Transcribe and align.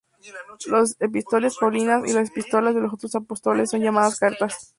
Las 0.65 0.95
epístolas 0.99 1.57
paulinas 1.59 2.09
y 2.09 2.13
las 2.13 2.29
epístolas 2.31 2.73
de 2.73 2.81
los 2.81 2.91
otros 2.91 3.13
apóstoles 3.13 3.69
son 3.69 3.81
llamadas 3.81 4.17
Cartas. 4.17 4.69